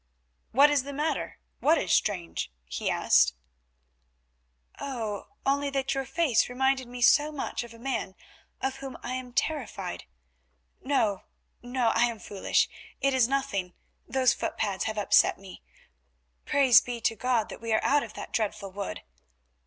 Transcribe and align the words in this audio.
"What 0.51 0.71
is 0.71 0.81
the 0.81 0.93
matter? 0.93 1.37
What 1.59 1.77
is 1.77 1.93
strange?" 1.93 2.51
he 2.65 2.89
asked. 2.89 3.35
"Oh!—only 4.79 5.69
that 5.69 5.93
your 5.93 6.05
face 6.05 6.49
reminded 6.49 6.87
me 6.87 7.03
so 7.03 7.31
much 7.31 7.63
of 7.63 7.71
a 7.71 7.77
man 7.77 8.15
of 8.63 8.77
whom 8.77 8.97
I 9.03 9.13
am 9.13 9.31
terrified. 9.31 10.05
No, 10.83 11.25
no, 11.61 11.89
I 11.89 12.05
am 12.05 12.17
foolish, 12.17 12.67
it 12.99 13.13
is 13.13 13.27
nothing, 13.27 13.75
those 14.07 14.33
footpads 14.33 14.85
have 14.85 14.97
upset 14.97 15.37
me. 15.37 15.61
Praise 16.47 16.81
be 16.81 16.99
to 17.01 17.15
God 17.15 17.49
that 17.49 17.61
we 17.61 17.71
are 17.71 17.83
out 17.83 18.01
of 18.01 18.15
that 18.15 18.33
dreadful 18.33 18.71
wood! 18.71 19.03